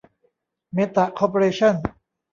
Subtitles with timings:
[0.73, 1.75] เมตะ คอร์ปอเรชั่น